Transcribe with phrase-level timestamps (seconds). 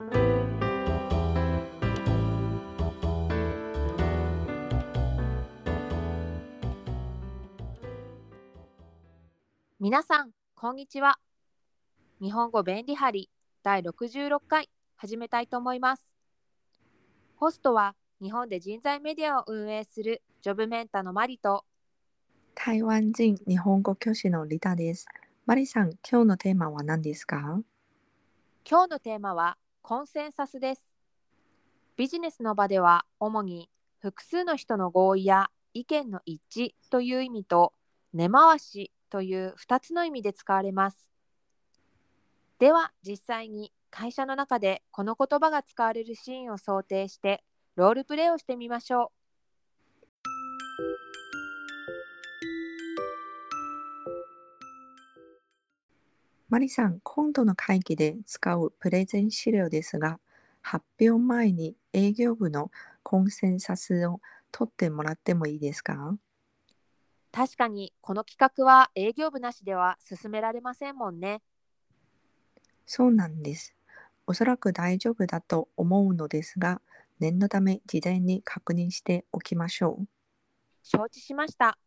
[0.00, 0.06] 皆
[10.04, 11.18] さん、こんにちは。
[12.22, 13.28] 日本語便利貼り
[13.64, 16.14] 第66回始めたいと思います。
[17.34, 21.64] ホストは日本で人材メディアを運営するジョブメンタのマリと
[22.54, 25.08] 台湾人日本語教師のリタです。
[25.44, 27.64] マリさん、今日のテーマは何ですか？
[28.64, 29.58] 今日のテーマは
[29.88, 30.86] コンセンサスです。
[31.96, 33.70] ビジネスの場では主に
[34.00, 37.72] 複数の人の合意や意見の一致という意味と
[38.12, 41.10] 根回しという2つの意味で使われます。
[42.58, 47.42] では実際に会社の中でこの言葉が使われるシーンを想定して
[47.74, 49.17] ロールプレイをしてみましょう
[56.48, 60.18] マリさん、今度の会議で使うプレゼン資料ですが、
[60.62, 62.70] 発表前に営業部の
[63.02, 64.20] コンセンサスを
[64.52, 66.18] 取ってもらってもいいですか？
[67.32, 67.32] う。
[67.32, 71.42] 確かにこの企画は営業部なしでは進められませんもんね。
[72.86, 73.74] そうなんです。
[74.26, 76.80] おそらく大丈夫だと思うのですが、
[77.18, 80.08] 念のため事前に確認しておきましょう。
[80.82, 81.78] 承知しました。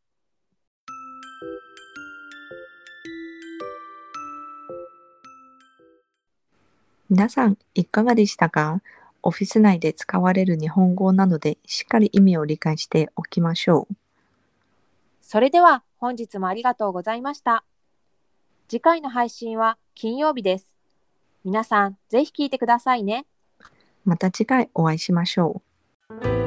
[7.12, 8.82] 皆さん、いかがでしたか？
[9.22, 13.96] オフィス内で使われる日本語なので、しっかり意味を理解しておきましょう。
[15.22, 17.66] それでは本日もありがとうございました。
[18.70, 20.74] 次回の配信は金曜日です。
[21.44, 23.26] 皆さん、ぜひ聞いてくださいね。
[24.06, 25.62] また次回お会いしましょ
[26.10, 26.41] う。